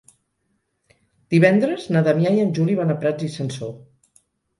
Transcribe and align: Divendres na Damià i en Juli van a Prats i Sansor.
Divendres 1.33 1.85
na 1.95 2.01
Damià 2.07 2.31
i 2.37 2.41
en 2.45 2.49
Juli 2.61 2.79
van 2.79 2.95
a 2.95 2.95
Prats 3.05 3.27
i 3.29 3.31
Sansor. 3.35 3.75